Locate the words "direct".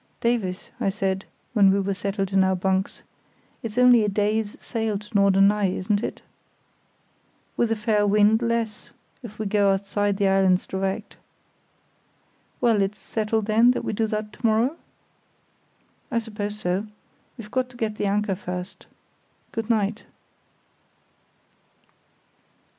10.65-11.17